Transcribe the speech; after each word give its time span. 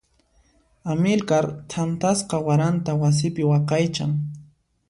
Amilcar 0.93 1.47
thantasqa 1.71 2.35
waranta 2.47 2.91
wasipi 3.01 3.43
waqaychan. 3.51 4.11